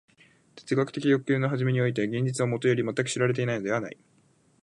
[0.55, 3.97] 哲学的探求の初めにおいて現実はもとより全く知られていないのではない。